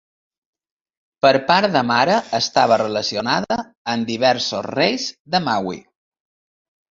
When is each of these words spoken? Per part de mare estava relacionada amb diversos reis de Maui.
Per 1.25 1.31
part 1.51 1.75
de 1.75 1.83
mare 1.89 2.15
estava 2.37 2.79
relacionada 2.83 3.59
amb 3.95 4.09
diversos 4.13 4.67
reis 4.71 5.07
de 5.37 5.43
Maui. 5.51 5.79